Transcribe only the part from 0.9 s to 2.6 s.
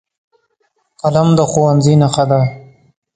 قلم د ښوونځي نښه ده